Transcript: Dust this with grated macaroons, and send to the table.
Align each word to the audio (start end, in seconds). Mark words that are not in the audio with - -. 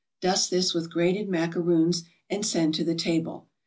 Dust 0.19 0.49
this 0.49 0.73
with 0.73 0.89
grated 0.91 1.29
macaroons, 1.29 2.05
and 2.27 2.43
send 2.43 2.73
to 2.73 2.83
the 2.83 2.95
table. 2.95 3.45